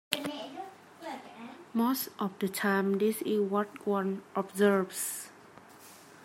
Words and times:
Most 1.75 2.09
of 2.17 2.31
the 2.39 2.49
time 2.49 2.97
this 2.97 3.21
is 3.21 3.39
what 3.41 3.85
one 3.85 4.23
observes. 4.35 5.29